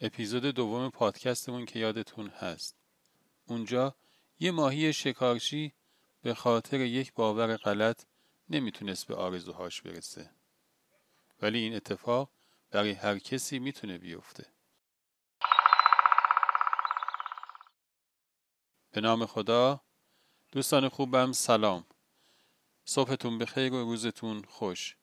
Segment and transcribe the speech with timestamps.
[0.00, 2.76] اپیزود دوم پادکستمون که یادتون هست.
[3.46, 3.94] اونجا
[4.40, 5.72] یه ماهی شکارچی
[6.22, 8.04] به خاطر یک باور غلط
[8.48, 10.30] نمی‌تونست به آرزوهاش برسه.
[11.42, 12.30] ولی این اتفاق
[12.70, 14.46] برای هر کسی می‌تونه بیفته.
[18.90, 19.80] به نام خدا.
[20.52, 21.84] دوستان خوبم سلام.
[22.84, 24.96] صبحتون بخیر و روزتون خوش.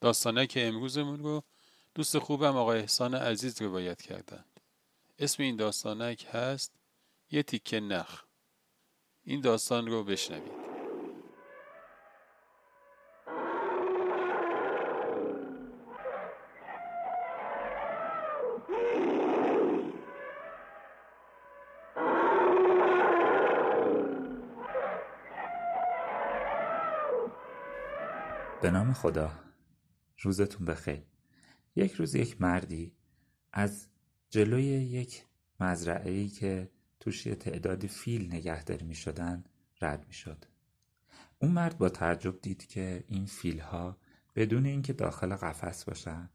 [0.00, 1.44] داستانه که امروزمون رو
[1.94, 4.60] دوست خوبم آقای احسان عزیز روایت کردند
[5.18, 6.72] اسم این داستانک هست
[7.30, 8.24] یه تیکه نخ.
[9.22, 10.60] این داستان رو بشنوید.
[28.62, 29.30] به نام خدا.
[30.22, 31.02] روزتون بخیر.
[31.76, 32.92] یک روز یک مردی
[33.52, 33.86] از
[34.30, 35.24] جلوی یک
[35.60, 39.44] مزرعه ای که توش یه تعدادی فیل نگهداری می شدن
[39.80, 40.36] رد می.
[41.38, 43.96] اون مرد با تعجب دید که این فیل ها
[44.34, 46.30] بدون اینکه داخل قفس باشن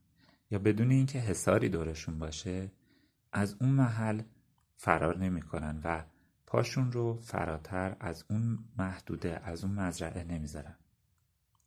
[0.52, 2.72] یا بدون اینکه حساری دورشون باشه
[3.32, 4.22] از اون محل
[4.76, 6.04] فرار نمی‌کنن و
[6.48, 10.76] پاشون رو فراتر از اون محدوده از اون مزرعه نمی‌ذارن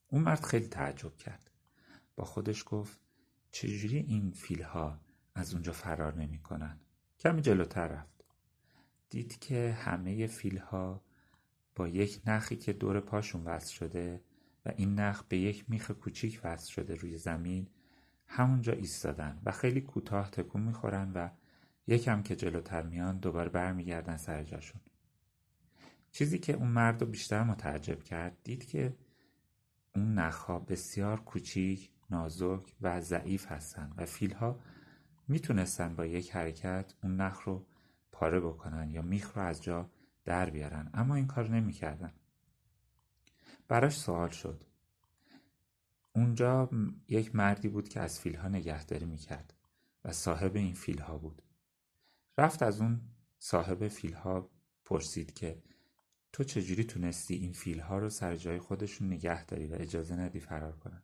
[0.08, 1.50] اون مرد خیلی تعجب کرد
[2.16, 3.00] با خودش گفت
[3.50, 5.00] چجوری این فیل ها
[5.34, 6.80] از اونجا فرار نمی‌کنن؟
[7.18, 8.24] کمی جلوتر رفت.
[9.10, 11.02] دید که همه فیل ها
[11.74, 14.20] با یک نخی که دور پاشون وصل شده
[14.66, 17.68] و این نخ به یک میخ کوچیک وصل شده روی زمین
[18.26, 21.28] همونجا ایستادن و خیلی کوتاه تکون می‌خورن و
[21.86, 24.80] یکم که جلوتر میان دوباره برمیگردن سر جاشون.
[26.10, 28.96] چیزی که اون مرد رو بیشتر متعجب کرد دید که
[29.96, 34.60] اون نخها بسیار کوچیک نازک و ضعیف هستند و فیلها
[35.28, 37.66] می‌تونستن با یک حرکت اون نخ رو
[38.12, 39.90] پاره بکنن یا میخ رو از جا
[40.24, 42.12] در بیارن اما این کار نمی‌کردن.
[43.68, 44.64] براش سوال شد.
[46.12, 46.70] اونجا
[47.08, 49.54] یک مردی بود که از فیلها نگهداری می‌کرد
[50.04, 51.42] و صاحب این فیلها بود.
[52.38, 53.00] رفت از اون
[53.38, 54.50] صاحب فیلها
[54.84, 55.62] پرسید که
[56.32, 60.76] تو چجوری تونستی این فیلها رو سر جای خودشون نگه داری و اجازه ندی فرار
[60.76, 61.02] کنن؟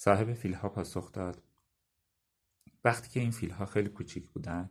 [0.00, 1.42] صاحب فیلها پاسخ داد.
[2.84, 4.70] وقتی که این فیلها خیلی کوچیک بودن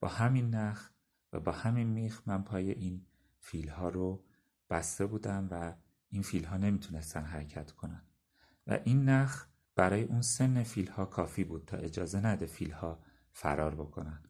[0.00, 0.90] با همین نخ
[1.32, 3.06] و با همین میخ من پای این
[3.38, 4.24] فیلها رو
[4.70, 5.74] بسته بودم و
[6.10, 8.02] این فیلها نمی‌تونستن حرکت کنن.
[8.66, 13.02] و این نخ برای اون سن فیلها کافی بود تا اجازه نده فیلها
[13.32, 14.22] فرار بکنن.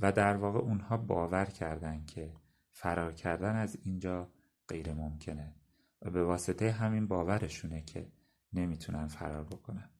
[0.00, 2.34] و در واقع اونها باور کردن که
[2.70, 4.30] فرار کردن از اینجا
[4.68, 5.54] غیر ممکنه
[6.02, 8.08] و به واسطه همین باورشونه که
[8.56, 9.90] نمی‌تونن فرار بکنن.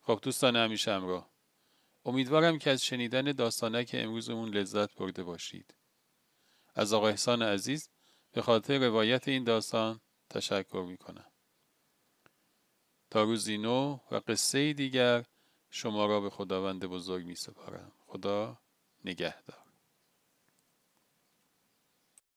[0.00, 1.30] خب دوستان همیشه همراه.
[2.04, 5.74] امیدوارم که از شنیدن داستانک امروزمون لذت برده باشید.
[6.74, 7.90] از آقا احسان عزیز
[8.32, 11.30] به خاطر روایت این داستان تشکر می‌کنم.
[13.10, 15.24] تا روزی نو و قصه دیگر
[15.70, 18.58] شما را به خداوند بزرگ می سپارم خدا
[19.04, 19.65] نگهدار.